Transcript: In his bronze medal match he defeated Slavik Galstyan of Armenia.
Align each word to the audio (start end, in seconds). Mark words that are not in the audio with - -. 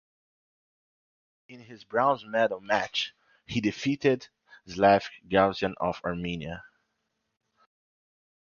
In 1.47 1.59
his 1.59 1.83
bronze 1.83 2.25
medal 2.25 2.59
match 2.59 3.13
he 3.45 3.61
defeated 3.61 4.29
Slavik 4.67 5.11
Galstyan 5.29 5.75
of 5.79 6.01
Armenia. 6.03 6.63